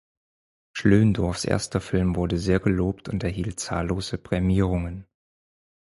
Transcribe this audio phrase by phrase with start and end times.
[0.73, 5.05] Schlöndorffs erster Film wurde sehr gelobt und erhielt zahllose Prämierungen.